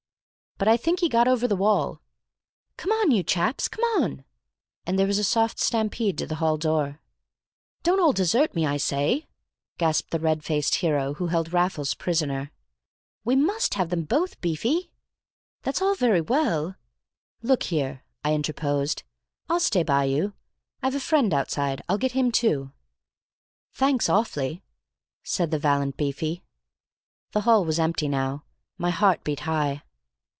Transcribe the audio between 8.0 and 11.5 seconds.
desert me, I say!" gasped the red faced hero who